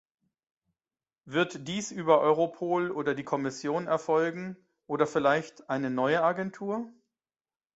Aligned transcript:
Wird 1.25 1.67
dies 1.67 1.91
über 1.91 2.21
Europol 2.21 2.89
oder 2.89 3.13
die 3.13 3.23
Kommission 3.23 3.85
erfolgen– 3.85 4.57
oder 4.87 5.05
vielleicht 5.05 5.69
eine 5.69 5.91
neue 5.91 6.23
Agentur? 6.23 6.91